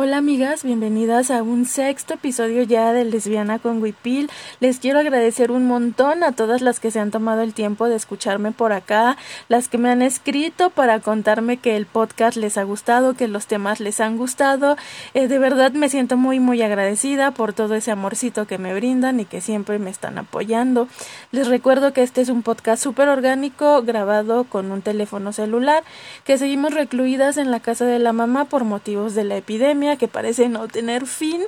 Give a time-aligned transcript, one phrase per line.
[0.00, 4.30] Hola amigas, bienvenidas a un sexto episodio ya de Lesbiana con Wipil.
[4.60, 7.96] Les quiero agradecer un montón a todas las que se han tomado el tiempo de
[7.96, 9.16] escucharme por acá,
[9.48, 13.48] las que me han escrito para contarme que el podcast les ha gustado, que los
[13.48, 14.76] temas les han gustado.
[15.14, 19.18] Eh, de verdad me siento muy muy agradecida por todo ese amorcito que me brindan
[19.18, 20.86] y que siempre me están apoyando.
[21.32, 25.82] Les recuerdo que este es un podcast súper orgánico grabado con un teléfono celular,
[26.22, 30.08] que seguimos recluidas en la casa de la mamá por motivos de la epidemia que
[30.08, 31.42] parece no tener fin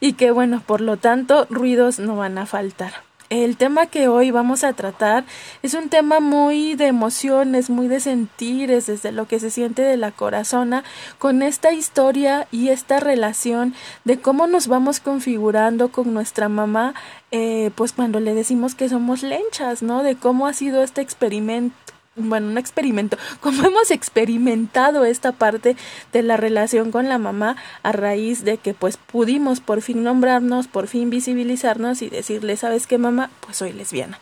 [0.00, 2.92] y que bueno, por lo tanto, ruidos no van a faltar.
[3.32, 5.24] El tema que hoy vamos a tratar
[5.62, 9.96] es un tema muy de emociones, muy de sentires, desde lo que se siente de
[9.96, 10.84] la corazona,
[11.18, 13.74] con esta historia y esta relación
[14.04, 16.92] de cómo nos vamos configurando con nuestra mamá,
[17.30, 20.02] eh, pues cuando le decimos que somos lenchas, ¿no?
[20.02, 21.74] De cómo ha sido este experimento
[22.14, 25.76] bueno, un experimento, como hemos experimentado esta parte
[26.12, 30.68] de la relación con la mamá a raíz de que pues pudimos por fin nombrarnos,
[30.68, 33.30] por fin visibilizarnos y decirle, ¿sabes qué mamá?
[33.40, 34.18] Pues soy lesbiana.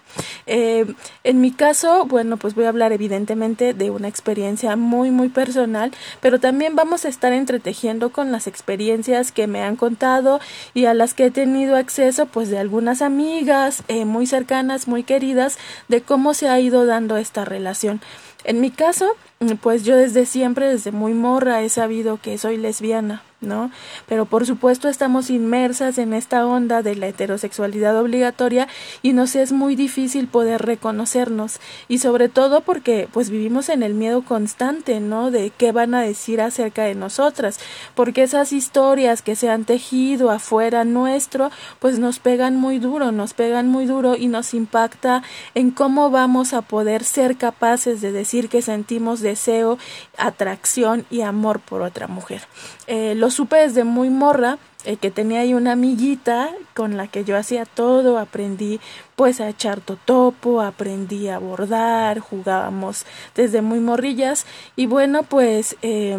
[0.46, 0.86] Eh,
[1.24, 5.90] en mi caso, bueno, pues voy a hablar evidentemente de una experiencia muy, muy personal,
[6.20, 10.40] pero también vamos a estar entretejiendo con las experiencias que me han contado
[10.74, 15.02] y a las que he tenido acceso pues de algunas amigas eh, muy cercanas, muy
[15.02, 19.16] queridas, de cómo se ha ido dando esta relación en mi caso,
[19.60, 23.22] pues yo desde siempre, desde muy morra, he sabido que soy lesbiana.
[23.40, 23.70] ¿No?
[24.06, 28.68] Pero por supuesto estamos inmersas en esta onda de la heterosexualidad obligatoria
[29.02, 33.94] y nos es muy difícil poder reconocernos y sobre todo porque pues vivimos en el
[33.94, 35.30] miedo constante, ¿no?
[35.30, 37.58] De qué van a decir acerca de nosotras,
[37.94, 43.34] porque esas historias que se han tejido afuera nuestro pues nos pegan muy duro, nos
[43.34, 45.22] pegan muy duro y nos impacta
[45.54, 49.78] en cómo vamos a poder ser capaces de decir que sentimos deseo,
[50.18, 52.42] atracción y amor por otra mujer.
[52.86, 57.36] Eh, supe desde muy morra eh, que tenía ahí una amiguita con la que yo
[57.36, 58.80] hacía todo, aprendí
[59.16, 63.04] pues a echar totopo, aprendí a bordar, jugábamos
[63.34, 64.46] desde muy morrillas
[64.76, 66.16] y bueno pues eh,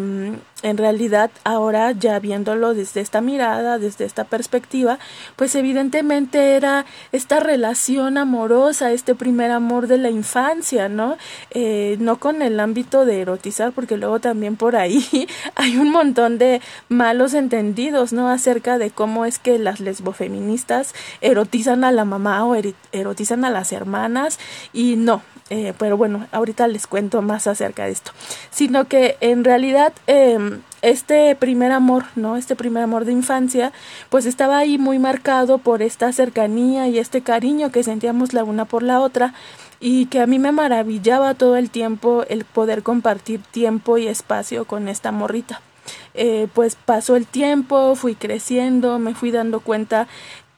[0.62, 4.98] en realidad ahora ya viéndolo desde esta mirada, desde esta perspectiva,
[5.36, 11.16] pues evidentemente era esta relación amorosa, este primer amor de la infancia, ¿no?
[11.50, 15.04] Eh, no con el ámbito de erotizar, porque luego también por ahí
[15.56, 18.28] hay un montón de malos entendidos, ¿no?
[18.52, 22.54] Acerca de cómo es que las lesbofeministas erotizan a la mamá o
[22.92, 24.38] erotizan a las hermanas
[24.74, 28.10] y no, eh, pero bueno, ahorita les cuento más acerca de esto,
[28.50, 32.36] sino que en realidad em, este primer amor, ¿no?
[32.36, 33.72] Este primer amor de infancia,
[34.10, 38.66] pues estaba ahí muy marcado por esta cercanía y este cariño que sentíamos la una
[38.66, 39.32] por la otra
[39.80, 44.66] y que a mí me maravillaba todo el tiempo el poder compartir tiempo y espacio
[44.66, 45.62] con esta morrita.
[46.14, 50.08] Eh, pues pasó el tiempo, fui creciendo, me fui dando cuenta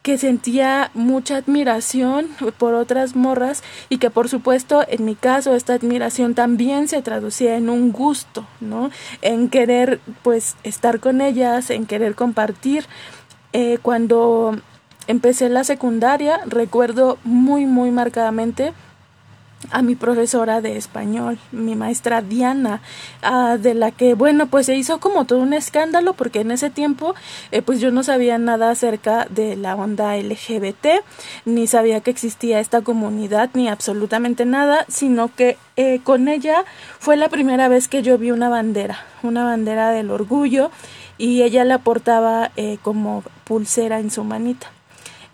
[0.04, 5.72] que sentía mucha admiración por otras morras y que por supuesto en mi caso esta
[5.72, 8.90] admiración también se traducía en un gusto, ¿no?
[9.22, 12.84] En querer pues estar con ellas, en querer compartir.
[13.54, 14.54] Eh, cuando
[15.06, 18.74] empecé la secundaria recuerdo muy muy marcadamente
[19.70, 22.80] a mi profesora de español, mi maestra Diana,
[23.22, 26.70] ah, de la que, bueno, pues se hizo como todo un escándalo porque en ese
[26.70, 27.14] tiempo,
[27.50, 31.03] eh, pues yo no sabía nada acerca de la onda LGBT,
[31.44, 36.64] ni sabía que existía esta comunidad, ni absolutamente nada, sino que eh, con ella
[36.98, 40.70] fue la primera vez que yo vi una bandera, una bandera del orgullo,
[41.19, 44.73] y ella la portaba eh, como pulsera en su manita.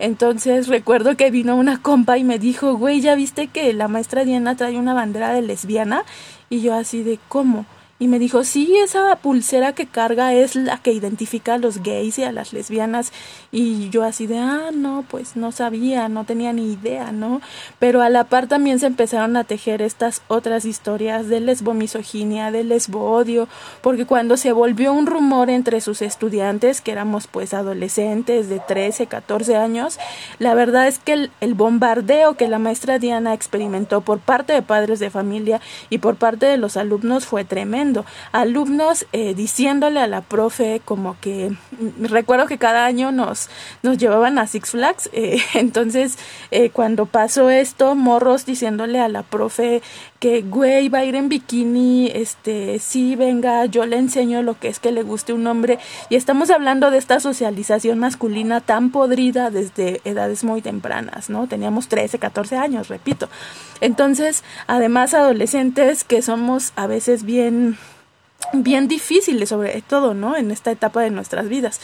[0.01, 4.25] Entonces recuerdo que vino una compa y me dijo, güey, ¿ya viste que la maestra
[4.25, 6.05] Diana trae una bandera de lesbiana?
[6.49, 7.67] Y yo así de, ¿cómo?
[8.01, 12.17] Y me dijo, sí, esa pulsera que carga es la que identifica a los gays
[12.17, 13.13] y a las lesbianas.
[13.51, 17.41] Y yo así de, ah, no, pues no sabía, no tenía ni idea, ¿no?
[17.77, 22.63] Pero a la par también se empezaron a tejer estas otras historias de lesbomisoginia, de
[22.63, 23.47] lesbo-odio,
[23.81, 29.05] porque cuando se volvió un rumor entre sus estudiantes, que éramos pues adolescentes de 13,
[29.05, 29.99] 14 años,
[30.39, 34.63] la verdad es que el, el bombardeo que la maestra Diana experimentó por parte de
[34.63, 35.61] padres de familia
[35.91, 37.90] y por parte de los alumnos fue tremendo
[38.31, 43.49] alumnos eh, diciéndole a la profe como que mm, recuerdo que cada año nos
[43.83, 46.17] nos llevaban a Six Flags eh, entonces
[46.51, 49.81] eh, cuando pasó esto morros diciéndole a la profe
[50.19, 54.67] que güey va a ir en bikini este sí venga yo le enseño lo que
[54.67, 55.79] es que le guste un hombre
[56.09, 61.87] y estamos hablando de esta socialización masculina tan podrida desde edades muy tempranas no teníamos
[61.87, 63.29] 13 14 años repito.
[63.79, 67.77] Entonces además adolescentes que somos a veces bien
[68.53, 70.35] bien difíciles sobre todo, ¿no?
[70.35, 71.79] En esta etapa de nuestras vidas.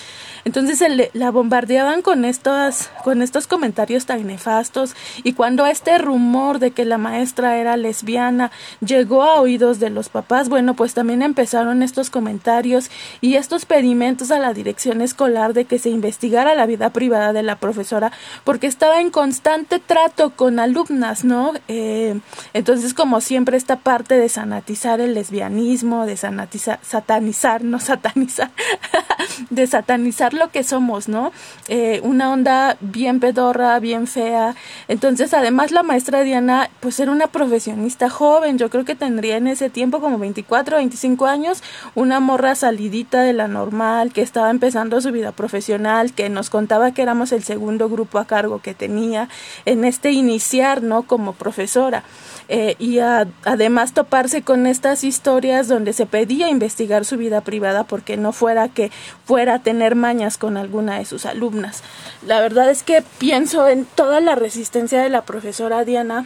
[0.46, 0.84] Entonces
[1.14, 6.86] la bombardeaban con estos, con estos comentarios tan nefastos y cuando este rumor de que
[6.86, 8.52] la maestra era lesbiana
[8.86, 12.90] llegó a oídos de los papás, bueno, pues también empezaron estos comentarios
[13.22, 17.44] y estos pedimentos a la dirección escolar de que se investigara la vida privada de
[17.44, 18.12] la profesora
[18.44, 21.54] porque estaba en constante trato con alumnas, ¿no?
[21.68, 22.20] Eh,
[22.54, 26.47] entonces, como siempre, esta parte de sanatizar el lesbianismo, de sanatizar,
[26.82, 28.52] satanizar, no satanizar,
[29.50, 31.32] de satanizar lo que somos, ¿no?
[31.68, 34.56] Eh, una onda bien pedorra, bien fea.
[34.88, 38.58] Entonces, además, la maestra Diana, pues era una profesionista joven.
[38.58, 41.64] Yo creo que tendría en ese tiempo como 24, 25 años,
[41.96, 46.92] una morra salidita de la normal, que estaba empezando su vida profesional, que nos contaba
[46.92, 49.30] que éramos el segundo grupo a cargo que tenía
[49.66, 51.04] en este iniciar, ¿no?
[51.04, 52.04] Como profesora.
[52.50, 58.16] Eh, y además toparse con estas historias donde se pedía investigar su vida privada porque
[58.16, 58.90] no fuera que
[59.28, 61.84] fuera a tener mañas con alguna de sus alumnas.
[62.26, 66.26] La verdad es que pienso en toda la resistencia de la profesora Diana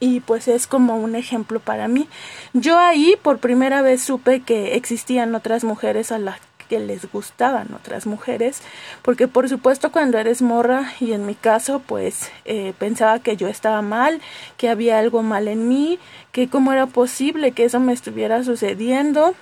[0.00, 2.08] y pues es como un ejemplo para mí.
[2.52, 7.74] Yo ahí por primera vez supe que existían otras mujeres a las que les gustaban
[7.74, 8.62] otras mujeres,
[9.02, 13.48] porque por supuesto cuando eres morra y en mi caso pues eh, pensaba que yo
[13.48, 14.20] estaba mal,
[14.56, 15.98] que había algo mal en mí,
[16.30, 19.34] que cómo era posible que eso me estuviera sucediendo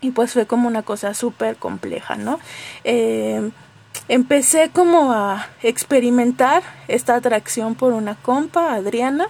[0.00, 2.38] y pues fue como una cosa súper compleja, ¿no?
[2.84, 3.50] Eh,
[4.08, 9.28] empecé como a experimentar esta atracción por una compa, Adriana,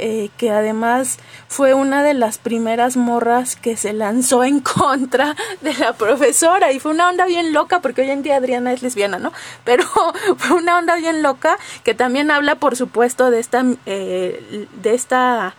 [0.00, 1.18] eh, que además
[1.48, 6.78] fue una de las primeras morras que se lanzó en contra de la profesora y
[6.78, 9.32] fue una onda bien loca porque hoy en día Adriana es lesbiana, ¿no?
[9.64, 9.84] Pero
[10.36, 15.54] fue una onda bien loca que también habla por supuesto de esta eh, de esta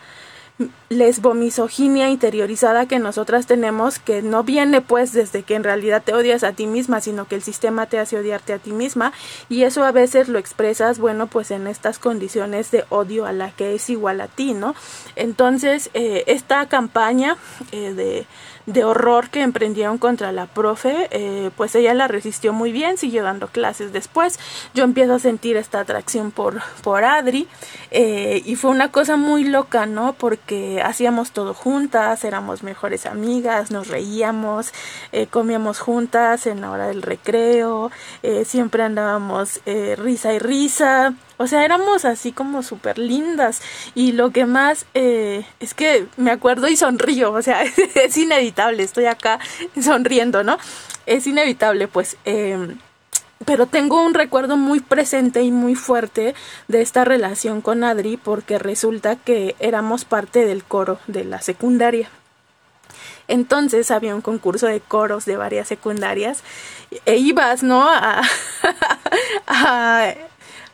[0.88, 6.42] lesbomisoginia interiorizada que nosotras tenemos que no viene pues desde que en realidad te odias
[6.42, 9.12] a ti misma sino que el sistema te hace odiarte a ti misma
[9.48, 13.52] y eso a veces lo expresas bueno pues en estas condiciones de odio a la
[13.52, 14.74] que es igual a ti no
[15.14, 17.36] entonces eh, esta campaña
[17.72, 18.26] eh, de
[18.72, 23.22] de horror que emprendieron contra la profe, eh, pues ella la resistió muy bien, siguió
[23.22, 24.38] dando clases después.
[24.74, 27.48] Yo empiezo a sentir esta atracción por, por Adri
[27.90, 30.12] eh, y fue una cosa muy loca, ¿no?
[30.12, 34.72] Porque hacíamos todo juntas, éramos mejores amigas, nos reíamos,
[35.12, 37.90] eh, comíamos juntas en la hora del recreo,
[38.44, 39.60] siempre andábamos
[39.96, 41.14] risa y risa.
[41.42, 43.62] O sea, éramos así como súper lindas.
[43.94, 47.32] Y lo que más eh, es que me acuerdo y sonrío.
[47.32, 47.62] O sea,
[47.94, 48.82] es inevitable.
[48.82, 49.40] Estoy acá
[49.82, 50.58] sonriendo, ¿no?
[51.06, 52.18] Es inevitable, pues.
[52.26, 52.76] Eh,
[53.46, 56.34] pero tengo un recuerdo muy presente y muy fuerte
[56.68, 62.10] de esta relación con Adri porque resulta que éramos parte del coro de la secundaria.
[63.28, 66.42] Entonces había un concurso de coros de varias secundarias
[67.06, 67.88] e ibas, ¿no?
[67.88, 68.20] a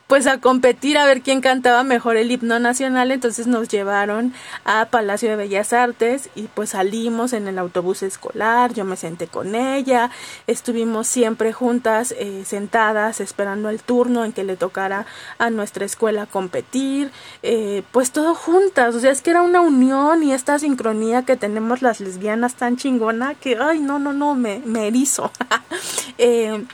[0.07, 4.33] pues a competir a ver quién cantaba mejor el himno nacional, entonces nos llevaron
[4.65, 9.27] a Palacio de Bellas Artes y pues salimos en el autobús escolar, yo me senté
[9.27, 10.11] con ella,
[10.47, 15.07] estuvimos siempre juntas, eh, sentadas, esperando el turno en que le tocara
[15.39, 17.11] a nuestra escuela competir,
[17.43, 21.37] eh, pues todo juntas, o sea, es que era una unión y esta sincronía que
[21.37, 25.33] tenemos las lesbianas tan chingona que, ay, no, no, no, me, me erizo.
[26.19, 26.65] eh,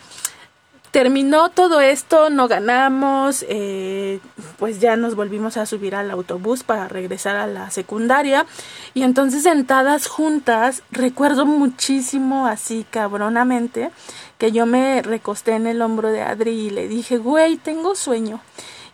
[0.93, 4.21] Terminó todo esto, no ganamos, eh,
[4.59, 8.45] pues ya nos volvimos a subir al autobús para regresar a la secundaria
[8.93, 13.91] y entonces sentadas juntas, recuerdo muchísimo así cabronamente
[14.37, 18.43] que yo me recosté en el hombro de Adri y le dije, güey, tengo sueño.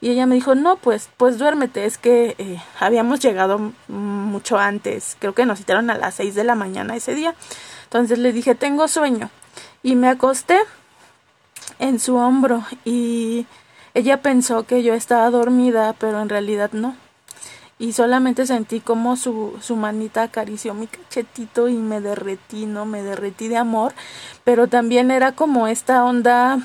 [0.00, 5.16] Y ella me dijo, no, pues, pues duérmete, es que eh, habíamos llegado mucho antes,
[5.18, 7.34] creo que nos citaron a las seis de la mañana ese día.
[7.84, 9.30] Entonces le dije, tengo sueño.
[9.82, 10.58] Y me acosté
[11.78, 13.46] en su hombro y
[13.94, 16.96] ella pensó que yo estaba dormida, pero en realidad no.
[17.80, 22.84] Y solamente sentí como su, su manita acarició mi cachetito y me derretí, ¿no?
[22.84, 23.94] Me derretí de amor,
[24.42, 26.58] pero también era como esta onda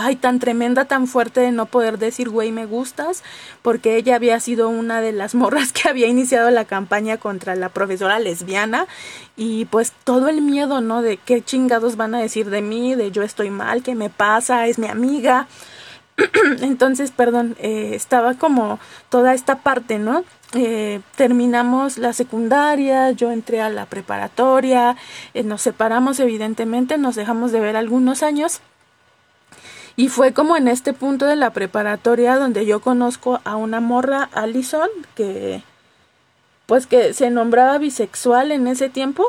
[0.00, 3.22] ay, tan tremenda, tan fuerte de no poder decir, güey, me gustas,
[3.62, 7.68] porque ella había sido una de las morras que había iniciado la campaña contra la
[7.68, 8.86] profesora lesbiana
[9.36, 11.02] y pues todo el miedo, ¿no?
[11.02, 14.66] De qué chingados van a decir de mí, de yo estoy mal, qué me pasa,
[14.66, 15.46] es mi amiga.
[16.60, 18.78] Entonces, perdón, eh, estaba como
[19.08, 20.24] toda esta parte, ¿no?
[20.52, 24.96] Eh, terminamos la secundaria, yo entré a la preparatoria,
[25.32, 28.60] eh, nos separamos evidentemente, nos dejamos de ver algunos años
[29.96, 34.28] y fue como en este punto de la preparatoria donde yo conozco a una morra,
[34.32, 35.62] Allison, que
[36.66, 39.26] pues que se nombraba bisexual en ese tiempo.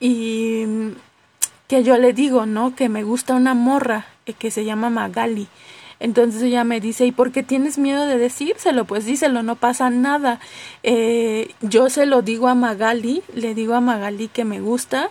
[0.00, 0.66] y
[1.70, 2.74] que yo le digo, ¿no?
[2.74, 5.46] Que me gusta una morra eh, que se llama Magali.
[6.00, 8.86] Entonces ella me dice, ¿y por qué tienes miedo de decírselo?
[8.86, 10.40] Pues díselo, no pasa nada.
[10.82, 15.10] Eh, yo se lo digo a Magali, le digo a Magali que me gusta,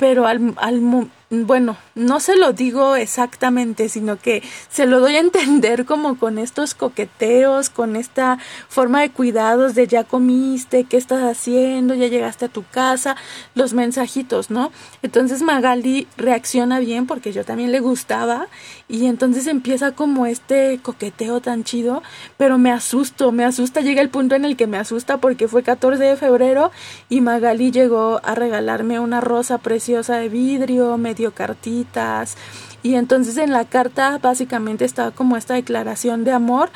[0.00, 0.80] pero al, al,
[1.28, 6.38] bueno, no se lo digo exactamente, sino que se lo doy a entender como con
[6.38, 8.38] estos coqueteos, con esta
[8.70, 13.14] forma de cuidados de ya comiste, qué estás haciendo, ya llegaste a tu casa,
[13.54, 14.72] los mensajitos, ¿no?
[15.02, 18.48] Entonces Magali reacciona bien porque yo también le gustaba
[18.88, 22.02] y entonces empieza como este coqueteo tan chido,
[22.38, 25.62] pero me asusto, me asusta, llega el punto en el que me asusta porque fue
[25.62, 26.72] 14 de febrero
[27.10, 32.36] y Magali llegó a regalarme una rosa preciosa de vidrio, me dio cartitas
[32.82, 36.70] y entonces en la carta básicamente estaba como esta declaración de amor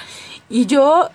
[0.49, 1.09] y yo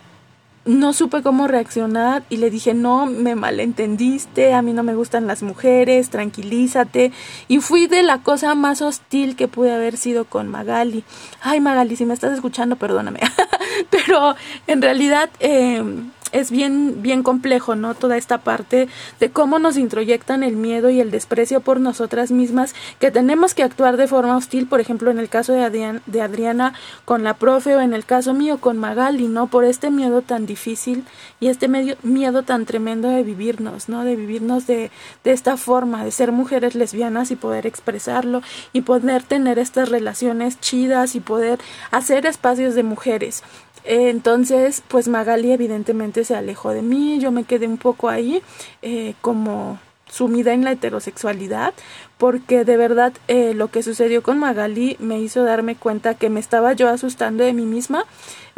[0.66, 5.28] no supe cómo reaccionar y le dije, no, me malentendiste, a mí no me gustan
[5.28, 7.12] las mujeres, tranquilízate.
[7.48, 11.04] Y fui de la cosa más hostil que pude haber sido con Magali.
[11.42, 13.20] Ay, Magali, si me estás escuchando, perdóname.
[13.90, 14.36] Pero
[14.68, 15.30] en realidad...
[15.40, 15.84] Eh,
[16.32, 17.96] es bien, bien complejo, ¿no?
[17.96, 18.88] Toda esta parte
[19.20, 23.64] de cómo nos introyectan el miedo y el desprecio por nosotras mismas, que tenemos que
[23.64, 26.74] actuar de forma hostil, por ejemplo, en el caso de, de Adriana
[27.06, 29.48] con la profe o en el caso mío con Magali, ¿no?
[29.48, 31.04] Por este miedo tan difícil
[31.40, 34.04] y este medio, miedo tan tremendo de vivirnos, ¿no?
[34.04, 34.92] De vivirnos de,
[35.24, 38.42] de esta forma, de ser mujeres lesbianas y poder expresarlo
[38.74, 41.60] y poder tener estas relaciones chidas y poder
[41.92, 43.44] hacer espacios de mujeres.
[43.84, 48.42] Entonces, pues Magali evidentemente se alejó de mí, yo me quedé un poco ahí
[48.82, 51.74] eh, como sumida en la heterosexualidad,
[52.18, 56.40] porque de verdad eh, lo que sucedió con Magali me hizo darme cuenta que me
[56.40, 58.06] estaba yo asustando de mí misma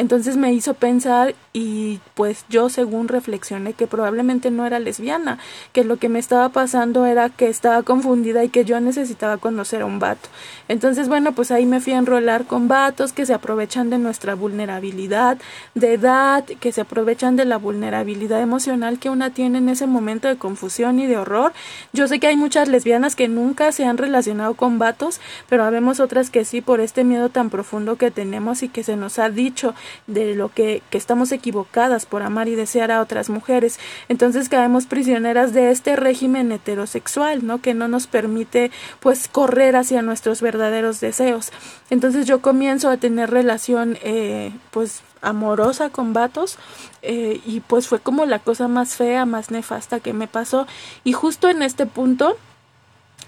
[0.02, 5.38] entonces me hizo pensar y pues yo según reflexioné que probablemente no era lesbiana,
[5.74, 9.84] que lo que me estaba pasando era que estaba confundida y que yo necesitaba conocer
[9.84, 10.28] a un vato.
[10.70, 14.34] Entonces bueno, pues ahí me fui a enrolar con vatos que se aprovechan de nuestra
[14.34, 15.38] vulnerabilidad
[15.76, 20.28] de edad, que se aprovechan de la vulnerabilidad emocional que una tiene en ese momento
[20.28, 21.54] de confusión y de horror.
[21.94, 26.00] Yo sé que hay muchas lesbianas que nunca se han relacionado con vatos, pero habemos
[26.00, 29.30] otras que sí por este miedo tan profundo que tenemos y que se nos ha
[29.30, 29.76] dicho
[30.08, 33.80] de lo que, que estamos equivocadas por amar y desear a otras mujeres.
[34.10, 37.62] Entonces caemos prisioneras de este régimen heterosexual, ¿no?
[37.62, 41.52] Que no nos permite pues correr hacia nuestros verdaderos deseos.
[41.90, 46.58] Entonces yo comienzo a tener relación eh, pues amorosa con vatos
[47.02, 50.68] eh, y pues fue como la cosa más fea, más nefasta que me pasó
[51.04, 52.38] y justo en este punto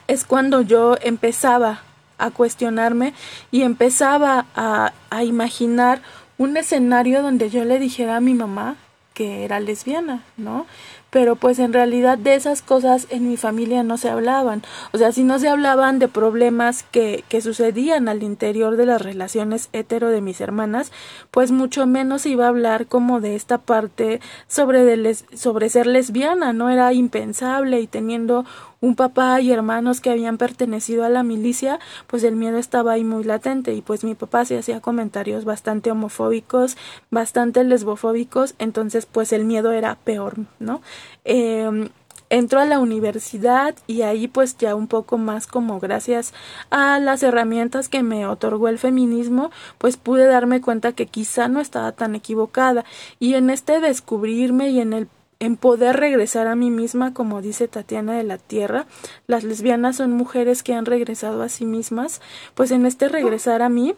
[0.07, 1.81] es cuando yo empezaba
[2.17, 3.13] a cuestionarme
[3.51, 6.01] y empezaba a, a imaginar
[6.37, 8.77] un escenario donde yo le dijera a mi mamá
[9.13, 10.65] que era lesbiana, ¿no?
[11.09, 14.63] Pero pues en realidad de esas cosas en mi familia no se hablaban.
[14.91, 19.01] O sea, si no se hablaban de problemas que, que sucedían al interior de las
[19.01, 20.91] relaciones hetero de mis hermanas,
[21.29, 25.85] pues mucho menos iba a hablar como de esta parte sobre, de les, sobre ser
[25.85, 26.71] lesbiana, ¿no?
[26.71, 28.45] Era impensable y teniendo
[28.83, 33.05] un papá y hermanos que habían pertenecido a la milicia, pues el miedo estaba ahí
[33.05, 36.75] muy latente y pues mi papá se hacía comentarios bastante homofóbicos,
[37.09, 40.81] bastante lesbofóbicos, entonces pues el miedo era peor, ¿no?
[41.23, 41.89] Eh,
[42.29, 46.33] entró a la universidad y ahí pues ya un poco más como gracias
[46.69, 51.61] a las herramientas que me otorgó el feminismo pues pude darme cuenta que quizá no
[51.61, 52.83] estaba tan equivocada
[53.17, 55.07] y en este descubrirme y en el
[55.43, 58.85] en poder regresar a mí misma, como dice Tatiana de la Tierra.
[59.27, 62.21] Las lesbianas son mujeres que han regresado a sí mismas,
[62.55, 63.93] pues en este regresar a mí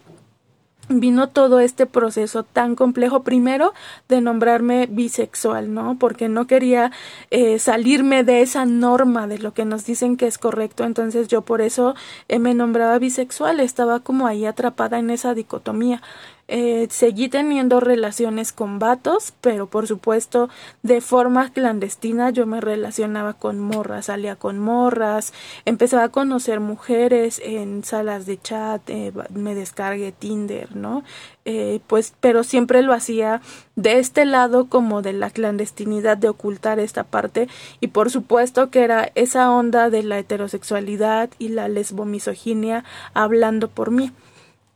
[0.88, 3.74] vino todo este proceso tan complejo primero
[4.08, 6.92] de nombrarme bisexual no porque no quería
[7.30, 11.42] eh, salirme de esa norma de lo que nos dicen que es correcto entonces yo
[11.42, 11.96] por eso
[12.28, 16.02] eh, me nombraba bisexual estaba como ahí atrapada en esa dicotomía
[16.48, 20.48] eh, seguí teniendo relaciones con vatos, pero por supuesto
[20.84, 25.32] de forma clandestina yo me relacionaba con morras, salía con morras,
[25.64, 31.02] empezaba a conocer mujeres en salas de chat, eh, me descargué Tinder, ¿no?
[31.44, 33.40] Eh, pues, pero siempre lo hacía
[33.74, 37.48] de este lado como de la clandestinidad de ocultar esta parte
[37.80, 42.84] y por supuesto que era esa onda de la heterosexualidad y la lesbomisoginia
[43.14, 44.12] hablando por mí.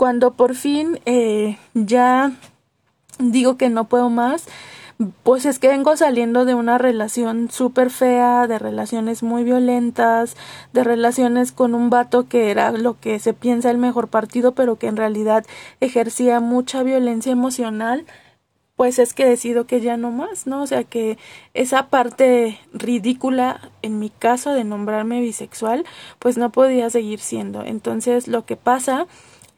[0.01, 2.33] Cuando por fin eh, ya
[3.19, 4.47] digo que no puedo más,
[5.23, 10.39] pues es que vengo saliendo de una relación súper fea, de relaciones muy violentas,
[10.73, 14.77] de relaciones con un vato que era lo que se piensa el mejor partido, pero
[14.77, 15.45] que en realidad
[15.81, 18.07] ejercía mucha violencia emocional
[18.77, 20.63] pues es que decido que ya no más, ¿no?
[20.63, 21.19] O sea que
[21.53, 25.85] esa parte ridícula en mi caso de nombrarme bisexual,
[26.19, 27.63] pues no podía seguir siendo.
[27.63, 29.07] Entonces lo que pasa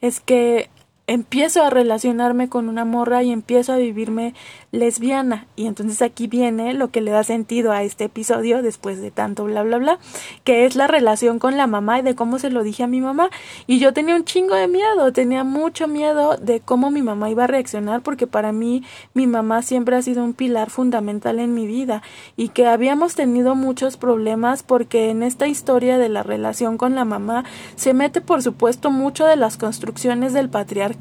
[0.03, 0.69] es que
[1.09, 4.35] empiezo a relacionarme con una morra y empiezo a vivirme
[4.71, 5.47] lesbiana.
[5.57, 9.45] Y entonces aquí viene lo que le da sentido a este episodio después de tanto
[9.45, 9.99] bla bla bla,
[10.45, 13.01] que es la relación con la mamá y de cómo se lo dije a mi
[13.01, 13.31] mamá.
[13.67, 17.45] Y yo tenía un chingo de miedo, tenía mucho miedo de cómo mi mamá iba
[17.45, 21.67] a reaccionar porque para mí mi mamá siempre ha sido un pilar fundamental en mi
[21.67, 22.03] vida
[22.37, 27.05] y que habíamos tenido muchos problemas porque en esta historia de la relación con la
[27.05, 27.45] mamá
[27.75, 30.92] se mete por supuesto mucho de las construcciones del patriarcado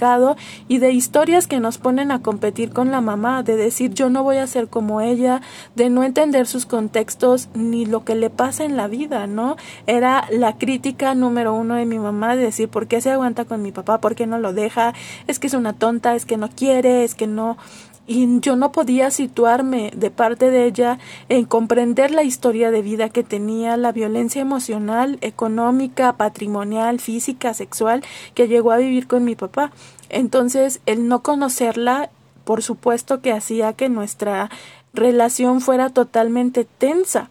[0.67, 4.23] y de historias que nos ponen a competir con la mamá, de decir yo no
[4.23, 5.41] voy a ser como ella,
[5.75, 9.55] de no entender sus contextos ni lo que le pasa en la vida, ¿no?
[9.87, 13.61] Era la crítica número uno de mi mamá de decir por qué se aguanta con
[13.61, 14.93] mi papá, por qué no lo deja,
[15.27, 17.57] es que es una tonta, es que no quiere, es que no
[18.07, 23.09] y yo no podía situarme de parte de ella en comprender la historia de vida
[23.09, 28.03] que tenía, la violencia emocional, económica, patrimonial, física, sexual
[28.33, 29.71] que llegó a vivir con mi papá.
[30.09, 32.09] Entonces, el no conocerla
[32.43, 34.49] por supuesto que hacía que nuestra
[34.93, 37.29] relación fuera totalmente tensa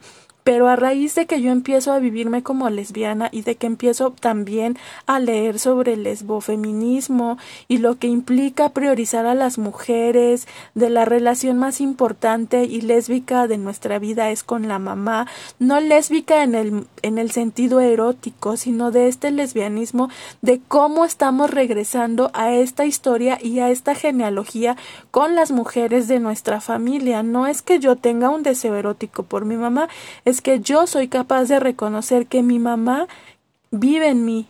[0.51, 4.11] pero a raíz de que yo empiezo a vivirme como lesbiana y de que empiezo
[4.11, 4.77] también
[5.07, 7.39] a leer sobre el lesbofeminismo
[7.69, 13.47] y lo que implica priorizar a las mujeres, de la relación más importante y lésbica
[13.47, 15.29] de nuestra vida es con la mamá,
[15.61, 20.09] no lésbica en el, en el sentido erótico, sino de este lesbianismo,
[20.43, 24.77] de cómo estamos regresando a esta historia y a esta genealogía
[25.11, 27.23] con las mujeres de nuestra familia.
[27.23, 29.89] No es que yo tenga un deseo erótico por mi mamá,
[30.25, 33.07] es que yo soy capaz de reconocer que mi mamá
[33.71, 34.47] vive en mí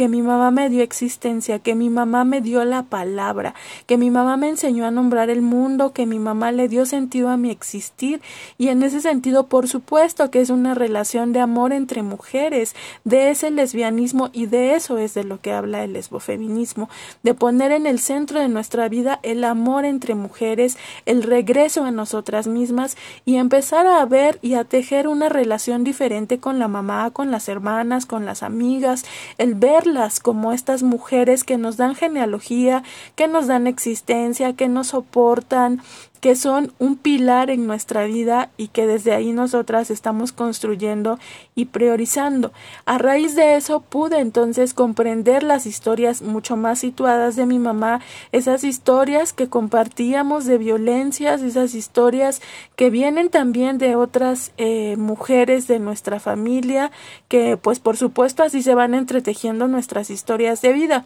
[0.00, 3.54] que mi mamá me dio existencia, que mi mamá me dio la palabra,
[3.84, 7.28] que mi mamá me enseñó a nombrar el mundo, que mi mamá le dio sentido
[7.28, 8.22] a mi existir.
[8.56, 13.28] Y en ese sentido por supuesto que es una relación de amor entre mujeres, de
[13.28, 16.88] ese lesbianismo y de eso es de lo que habla el lesbofeminismo,
[17.22, 21.90] de poner en el centro de nuestra vida el amor entre mujeres, el regreso a
[21.90, 27.10] nosotras mismas y empezar a ver y a tejer una relación diferente con la mamá,
[27.10, 29.04] con las hermanas, con las amigas,
[29.36, 29.89] el ver
[30.22, 32.82] como estas mujeres que nos dan genealogía,
[33.16, 35.82] que nos dan existencia, que nos soportan,
[36.20, 41.18] que son un pilar en nuestra vida y que desde ahí nosotras estamos construyendo
[41.54, 42.52] y priorizando.
[42.84, 48.00] A raíz de eso pude entonces comprender las historias mucho más situadas de mi mamá,
[48.32, 52.42] esas historias que compartíamos de violencias, esas historias
[52.76, 56.90] que vienen también de otras eh, mujeres de nuestra familia,
[57.28, 59.79] que pues por supuesto así se van entretejiendo nuestras
[60.10, 61.04] historias de vida.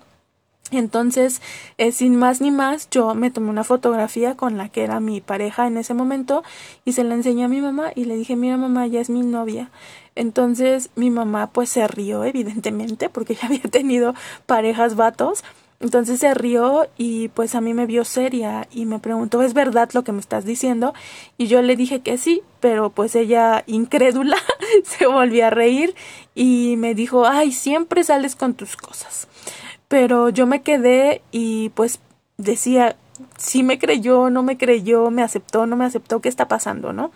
[0.71, 1.43] Entonces,
[1.77, 5.21] eh, sin más ni más, yo me tomé una fotografía con la que era mi
[5.21, 6.43] pareja en ese momento
[6.85, 9.21] y se la enseñé a mi mamá y le dije, mira mamá, ya es mi
[9.21, 9.71] novia.
[10.15, 14.15] Entonces mi mamá pues se rió evidentemente porque ya había tenido
[14.47, 15.45] parejas vatos.
[15.85, 19.91] Entonces se rió y pues a mí me vio seria y me preguntó, ¿es verdad
[19.93, 20.95] lo que me estás diciendo?
[21.39, 24.39] Y yo le dije que sí, pero pues ella incrédula
[24.85, 25.95] se volvió a reír
[26.35, 29.29] y me dijo, ay, siempre sales con tus cosas
[29.95, 32.01] pero yo me quedé y pues
[32.37, 32.97] decía,
[33.39, 37.13] si me creyó, no me creyó, me aceptó, no me aceptó, ¿qué está pasando, no?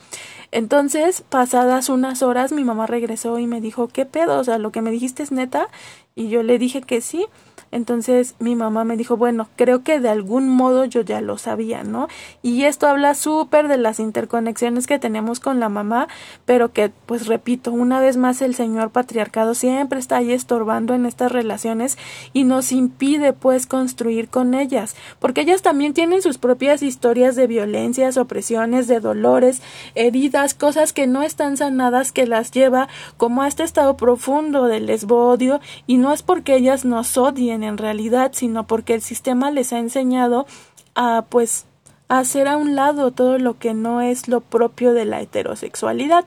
[0.52, 4.38] Entonces, pasadas unas horas, mi mamá regresó y me dijo, ¿qué pedo?
[4.38, 5.68] O sea, lo que me dijiste es neta.
[6.14, 7.26] Y yo le dije que sí.
[7.70, 11.82] Entonces mi mamá me dijo, bueno, creo que de algún modo yo ya lo sabía,
[11.82, 12.08] ¿no?
[12.42, 16.08] Y esto habla súper de las interconexiones que tenemos con la mamá,
[16.44, 21.06] pero que, pues repito, una vez más el señor patriarcado siempre está ahí estorbando en
[21.06, 21.98] estas relaciones
[22.32, 27.46] y nos impide, pues, construir con ellas, porque ellas también tienen sus propias historias de
[27.46, 29.62] violencias, opresiones, de dolores,
[29.94, 34.86] heridas, cosas que no están sanadas que las lleva como a este estado profundo del
[34.86, 39.72] lesbodio y no es porque ellas nos odien en realidad, sino porque el sistema les
[39.72, 40.46] ha enseñado
[40.94, 41.66] a pues
[42.08, 46.24] hacer a un lado todo lo que no es lo propio de la heterosexualidad.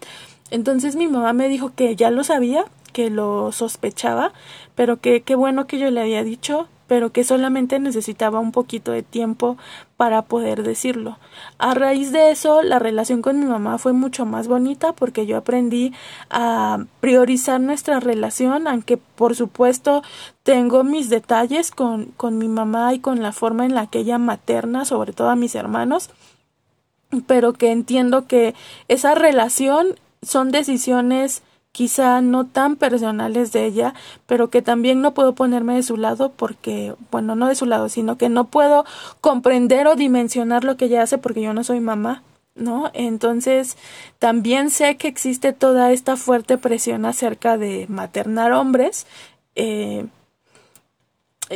[0.52, 4.34] Entonces mi mamá me dijo que ya lo sabía, que lo sospechaba,
[4.76, 8.92] pero que qué bueno que yo le había dicho, pero que solamente necesitaba un poquito
[8.92, 9.56] de tiempo
[9.96, 11.20] para poder decirlo.
[11.58, 15.38] A raíz de eso, la relación con mi mamá fue mucho más bonita porque yo
[15.38, 15.94] aprendí
[16.30, 20.04] a priorizar nuestra relación, aunque por supuesto
[20.44, 24.18] tengo mis detalles con, con mi mamá y con la forma en la que ella
[24.18, 26.10] materna, sobre todo a mis hermanos,
[27.26, 28.54] pero que entiendo que
[28.90, 31.42] esa relación son decisiones
[31.72, 33.94] quizá no tan personales de ella,
[34.26, 37.90] pero que también no puedo ponerme de su lado porque, bueno, no de su lado,
[37.90, 38.86] sino que no puedo
[39.22, 42.24] comprender o dimensionar lo que ella hace porque yo no soy mamá.
[42.54, 42.92] ¿no?
[42.94, 43.78] Entonces,
[44.20, 49.08] también sé que existe toda esta fuerte presión acerca de maternar hombres,
[49.56, 50.06] eh,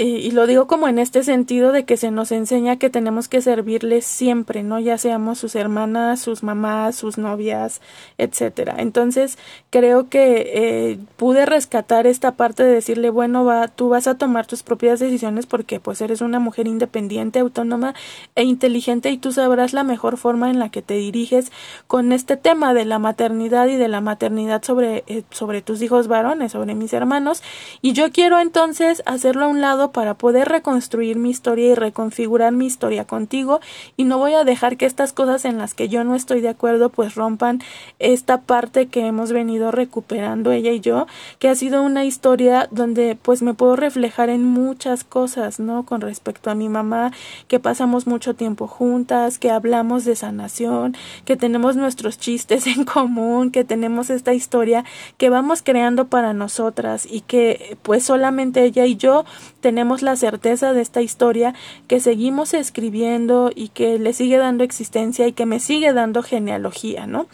[0.04, 3.42] y lo digo como en este sentido de que se nos enseña que tenemos que
[3.42, 4.80] servirles siempre, ¿no?
[4.80, 7.82] Ya seamos sus hermanas, sus mamás, sus novias,
[8.18, 8.76] etcétera.
[8.78, 9.38] Entonces,
[9.70, 14.48] creo que eh, pude rescatar esta parte de decirle, bueno, va, tú vas a tomar
[14.48, 17.94] tus propias decisiones porque pues eres una mujer independiente, autónoma
[18.36, 21.52] e inteligente y tú sabrás la mejor forma en la que te diriges
[21.88, 26.08] con este tema de la maternidad y de la maternidad sobre, eh, sobre tus hijos
[26.08, 27.44] varones, sobre mis hermanos.
[27.82, 32.52] Y yo quiero entonces hacerlo a un lado para poder reconstruir mi historia y reconfigurar
[32.52, 33.60] mi historia contigo
[33.98, 36.50] y no voy a dejar que estas cosas en las que yo no estoy de
[36.50, 37.62] acuerdo pues rompan
[38.00, 41.08] esta parte que hemos venido recuperando ella y yo,
[41.40, 45.84] que ha sido una historia donde pues me puedo reflejar en muchas cosas, ¿no?
[45.84, 47.12] Con respecto a mi mamá,
[47.48, 50.96] que pasamos mucho tiempo juntas, que hablamos de sanación,
[51.26, 54.86] que tenemos nuestros chistes en común, que tenemos esta historia
[55.18, 59.26] que vamos creando para nosotras y que pues solamente ella y yo
[59.66, 61.56] tenemos la certeza de esta historia
[61.88, 67.08] que seguimos escribiendo y que le sigue dando existencia y que me sigue dando genealogía,
[67.08, 67.26] ¿no?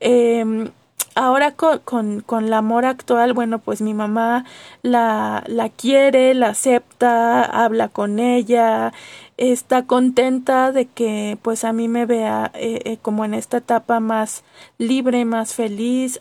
[0.00, 0.70] Eh,
[1.14, 4.46] ahora con, con, el amor actual, bueno, pues mi mamá
[4.80, 8.94] la, la quiere, la acepta, habla con ella,
[9.36, 14.00] está contenta de que pues a mí me vea eh, eh, como en esta etapa
[14.00, 14.42] más
[14.78, 16.18] libre, más feliz,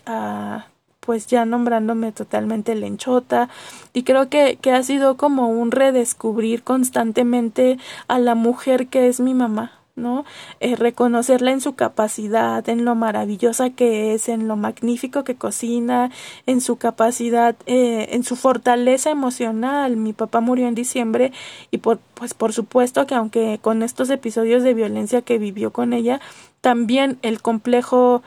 [1.06, 3.50] pues ya nombrándome totalmente lenchota
[3.94, 9.20] y creo que, que ha sido como un redescubrir constantemente a la mujer que es
[9.20, 10.24] mi mamá, ¿no?
[10.60, 16.10] Eh, reconocerla en su capacidad, en lo maravillosa que es, en lo magnífico que cocina,
[16.46, 19.98] en su capacidad, eh, en su fortaleza emocional.
[19.98, 21.32] Mi papá murió en diciembre
[21.70, 25.94] y por, pues por supuesto que aunque con estos episodios de violencia que vivió con
[25.94, 26.22] ella,
[26.62, 28.24] también el complejo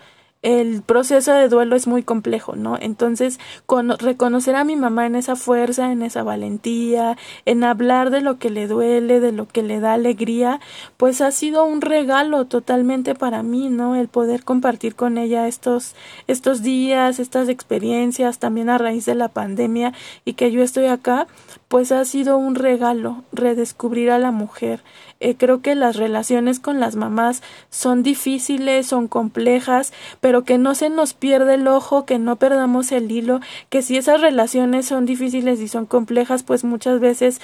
[0.46, 2.78] el proceso de duelo es muy complejo, ¿no?
[2.80, 8.20] Entonces, con, reconocer a mi mamá en esa fuerza, en esa valentía, en hablar de
[8.20, 10.60] lo que le duele, de lo que le da alegría,
[10.98, 13.96] pues ha sido un regalo totalmente para mí, ¿no?
[13.96, 15.96] El poder compartir con ella estos,
[16.28, 21.26] estos días, estas experiencias, también a raíz de la pandemia y que yo estoy acá,
[21.68, 24.82] pues ha sido un regalo redescubrir a la mujer.
[25.18, 30.74] Eh, creo que las relaciones con las mamás son difíciles, son complejas, pero que no
[30.74, 35.06] se nos pierde el ojo, que no perdamos el hilo, que si esas relaciones son
[35.06, 37.40] difíciles y son complejas, pues muchas veces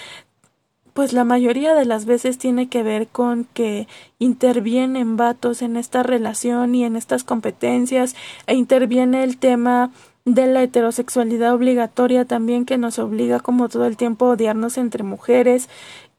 [0.93, 6.03] pues la mayoría de las veces tiene que ver con que intervienen vatos en esta
[6.03, 8.15] relación y en estas competencias
[8.47, 9.91] e interviene el tema
[10.25, 15.03] de la heterosexualidad obligatoria también que nos obliga como todo el tiempo a odiarnos entre
[15.03, 15.69] mujeres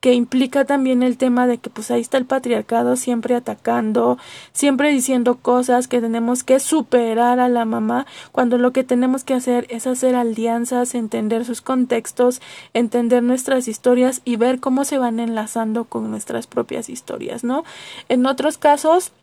[0.03, 4.17] que implica también el tema de que pues ahí está el patriarcado siempre atacando,
[4.51, 9.33] siempre diciendo cosas que tenemos que superar a la mamá, cuando lo que tenemos que
[9.33, 12.41] hacer es hacer alianzas, entender sus contextos,
[12.73, 17.63] entender nuestras historias y ver cómo se van enlazando con nuestras propias historias, ¿no?
[18.09, 19.13] En otros casos,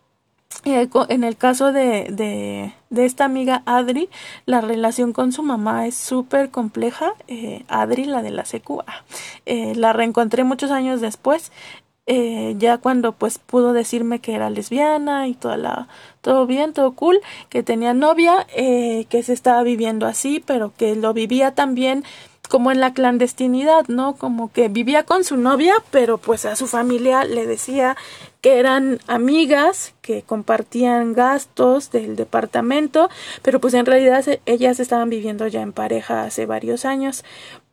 [0.64, 4.08] en el caso de, de, de, esta amiga Adri,
[4.46, 7.12] la relación con su mamá es súper compleja.
[7.28, 8.84] Eh, Adri, la de la secua,
[9.46, 11.50] eh, la reencontré muchos años después,
[12.12, 15.88] eh, ya cuando pues pudo decirme que era lesbiana y toda la,
[16.22, 20.96] todo bien, todo cool, que tenía novia, eh, que se estaba viviendo así, pero que
[20.96, 22.04] lo vivía también
[22.48, 24.16] como en la clandestinidad, ¿no?
[24.16, 27.96] Como que vivía con su novia, pero pues a su familia le decía
[28.40, 33.10] que eran amigas, que compartían gastos del departamento,
[33.42, 37.24] pero pues en realidad ellas estaban viviendo ya en pareja hace varios años,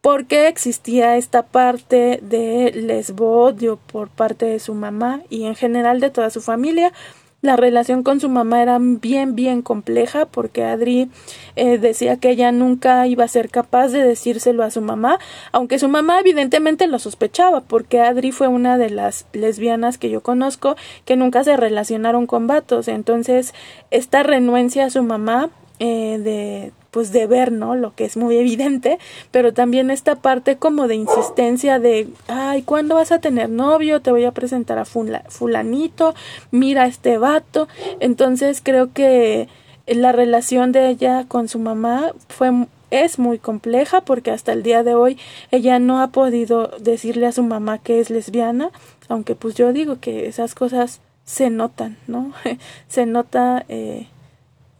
[0.01, 6.10] porque existía esta parte de lesbodio por parte de su mamá y en general de
[6.10, 6.93] toda su familia,
[7.41, 11.10] la relación con su mamá era bien, bien compleja porque Adri
[11.56, 15.19] eh, decía que ella nunca iba a ser capaz de decírselo a su mamá,
[15.52, 20.21] aunque su mamá evidentemente lo sospechaba porque Adri fue una de las lesbianas que yo
[20.21, 22.88] conozco que nunca se relacionaron con vatos.
[22.88, 23.54] Entonces,
[23.91, 27.75] esta renuencia a su mamá eh, de pues de ver, ¿no?
[27.75, 28.97] Lo que es muy evidente,
[29.29, 34.01] pero también esta parte como de insistencia de, ay, ¿cuándo vas a tener novio?
[34.01, 36.15] Te voy a presentar a fulanito,
[36.49, 37.67] mira este vato.
[37.99, 39.47] Entonces creo que
[39.86, 42.51] la relación de ella con su mamá fue
[42.89, 45.19] es muy compleja porque hasta el día de hoy
[45.51, 48.71] ella no ha podido decirle a su mamá que es lesbiana,
[49.07, 52.33] aunque pues yo digo que esas cosas se notan, ¿no?
[52.88, 54.07] se nota eh,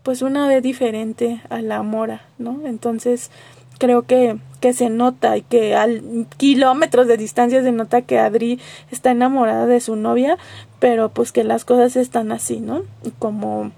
[0.08, 2.62] pues una ve diferente a la Mora, ¿no?
[2.66, 3.30] Entonces
[3.78, 8.58] creo que, que se nota y que al kilómetros de distancia se nota que Adri
[8.90, 10.38] está enamorada de su novia,
[10.80, 12.84] pero pues que las cosas están así, ¿no?
[13.20, 13.74] Como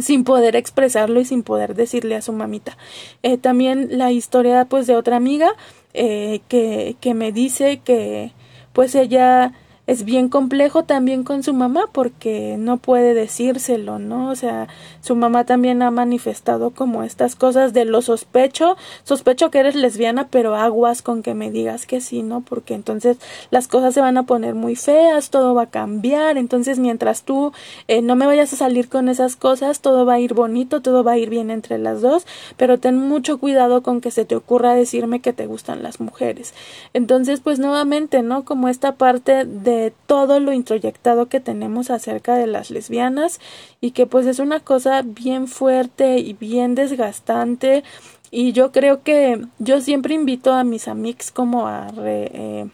[0.00, 2.78] sin poder expresarlo y sin poder decirle a su mamita.
[3.22, 5.50] Eh, también la historia pues de otra amiga
[5.92, 8.32] eh, que, que me dice que
[8.72, 9.52] pues ella
[9.88, 14.30] es bien complejo también con su mamá porque no puede decírselo, ¿no?
[14.30, 14.68] O sea,
[15.00, 20.28] su mamá también ha manifestado como estas cosas de lo sospecho, sospecho que eres lesbiana,
[20.28, 22.42] pero aguas con que me digas que sí, ¿no?
[22.42, 23.16] Porque entonces
[23.50, 27.52] las cosas se van a poner muy feas, todo va a cambiar, entonces mientras tú
[27.88, 31.02] eh, no me vayas a salir con esas cosas, todo va a ir bonito, todo
[31.02, 32.24] va a ir bien entre las dos,
[32.56, 36.54] pero ten mucho cuidado con que se te ocurra decirme que te gustan las mujeres.
[36.94, 38.44] Entonces, pues nuevamente, ¿no?
[38.44, 39.71] Como esta parte de
[40.06, 43.40] todo lo introyectado que tenemos acerca de las lesbianas
[43.80, 47.84] y que pues es una cosa bien fuerte y bien desgastante.
[48.30, 52.68] Y yo creo que yo siempre invito a mis amigos como a eh,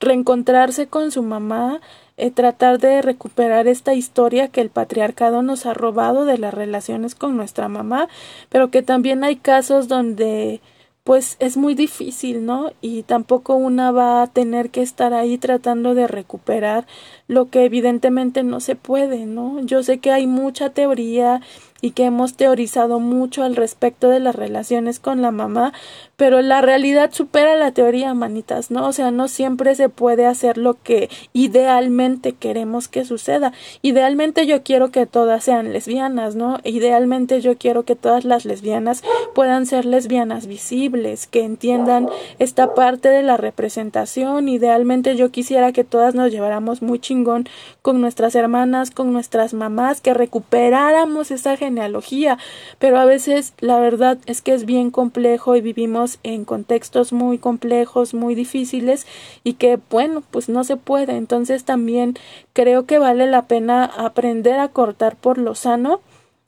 [0.00, 1.80] reencontrarse con su mamá
[2.16, 7.16] eh, tratar de recuperar esta historia que el patriarcado nos ha robado de las relaciones
[7.16, 8.08] con nuestra mamá,
[8.50, 10.60] pero que también hay casos donde
[11.04, 12.72] pues es muy difícil, ¿no?
[12.80, 16.86] Y tampoco una va a tener que estar ahí tratando de recuperar
[17.28, 19.60] lo que evidentemente no se puede, ¿no?
[19.60, 21.42] Yo sé que hay mucha teoría
[21.82, 25.74] y que hemos teorizado mucho al respecto de las relaciones con la mamá,
[26.16, 28.86] pero la realidad supera la teoría, manitas, ¿no?
[28.86, 33.52] O sea, no siempre se puede hacer lo que idealmente queremos que suceda.
[33.82, 36.58] Idealmente yo quiero que todas sean lesbianas, ¿no?
[36.64, 39.02] Idealmente yo quiero que todas las lesbianas
[39.34, 44.48] puedan ser lesbianas visibles, que entiendan esta parte de la representación.
[44.48, 47.48] Idealmente yo quisiera que todas nos lleváramos muy chingón
[47.82, 52.38] con nuestras hermanas, con nuestras mamás, que recuperáramos esa genealogía,
[52.78, 57.38] pero a veces la verdad es que es bien complejo y vivimos en contextos muy
[57.38, 59.06] complejos, muy difíciles
[59.42, 61.16] y que bueno, pues no se puede.
[61.16, 62.14] Entonces también
[62.52, 66.00] creo que vale la pena aprender a cortar por lo sano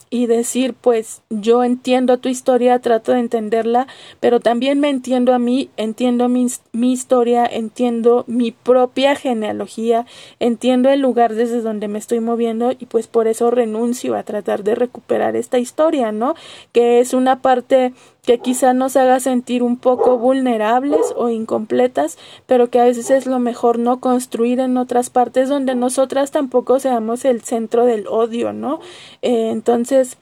[0.09, 3.87] y decir, pues yo entiendo tu historia, trato de entenderla,
[4.21, 10.07] pero también me entiendo a mí, entiendo mi, mi, historia, entiendo mi propia genealogía,
[10.39, 14.63] entiendo el lugar desde donde me estoy moviendo y pues por eso renuncio a tratar
[14.63, 16.35] de recuperar esta historia, ¿no?
[16.73, 17.93] Que es una parte
[18.27, 23.25] que quizá nos haga sentir un poco vulnerables o incompletas, pero que a veces es
[23.25, 28.53] lo mejor no construir en otras partes donde nosotras tampoco seamos el centro del odio,
[28.53, 28.81] ¿no?
[29.23, 30.19] Eh, entonces,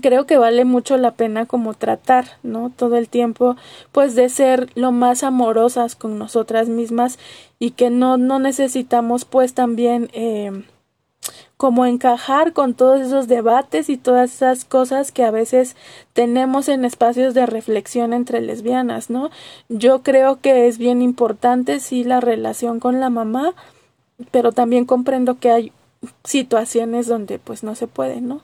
[0.00, 2.72] creo que vale mucho la pena como tratar, ¿no?
[2.74, 3.56] Todo el tiempo,
[3.92, 7.18] pues de ser lo más amorosas con nosotras mismas
[7.58, 10.62] y que no, no necesitamos pues también eh,
[11.56, 15.76] como encajar con todos esos debates y todas esas cosas que a veces
[16.14, 19.30] tenemos en espacios de reflexión entre lesbianas, ¿no?
[19.68, 23.54] Yo creo que es bien importante sí la relación con la mamá,
[24.30, 25.72] pero también comprendo que hay
[26.24, 28.40] situaciones donde pues no se puede, ¿no?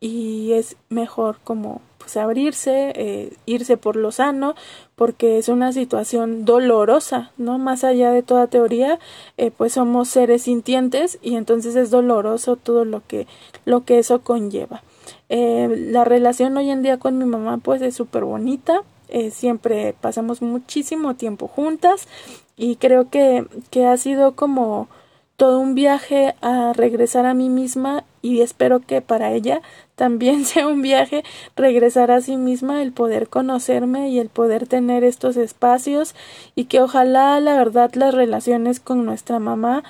[0.00, 4.54] Y es mejor como pues abrirse, eh, irse por lo sano,
[4.96, 7.58] porque es una situación dolorosa, ¿no?
[7.58, 8.98] Más allá de toda teoría,
[9.36, 13.26] eh, pues somos seres sintientes y entonces es doloroso todo lo que,
[13.64, 14.82] lo que eso conlleva.
[15.28, 18.82] Eh, la relación hoy en día con mi mamá pues es súper bonita,
[19.30, 22.08] siempre pasamos muchísimo tiempo juntas
[22.56, 24.88] y creo que, que ha sido como
[25.36, 29.62] todo un viaje a regresar a mí misma y espero que para ella
[29.94, 35.04] también sea un viaje regresar a sí misma, el poder conocerme y el poder tener
[35.04, 36.14] estos espacios
[36.54, 39.84] y que ojalá la verdad las relaciones con nuestra mamá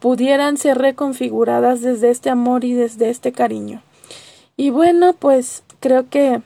[0.00, 3.82] pudieran ser reconfiguradas desde este amor y desde este cariño.
[4.56, 6.42] Y bueno, pues creo que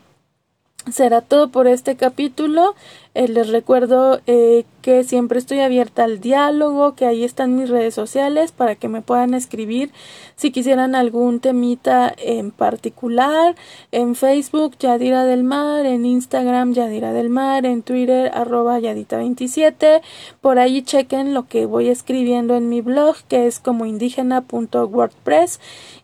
[0.91, 2.75] será todo por este capítulo.
[3.15, 7.95] Eh, les recuerdo eh, que siempre estoy abierta al diálogo, que ahí están mis redes
[7.95, 9.91] sociales para que me puedan escribir
[10.37, 13.55] si quisieran algún temita en particular.
[13.91, 20.01] En Facebook, Yadira del Mar, en Instagram, Yadira del Mar, en Twitter, arroba Yadita27.
[20.41, 25.61] Por ahí chequen lo que voy escribiendo en mi blog, que es como indígena.wordpress.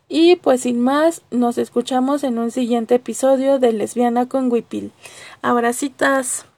[0.09, 4.91] Y pues sin más, nos escuchamos en un siguiente episodio de Lesbiana con Wipil.
[5.41, 6.48] Abracitas.